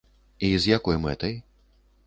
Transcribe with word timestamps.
І 0.47 0.49
з 0.63 0.71
якой 0.71 0.97
мэтай? 1.05 1.39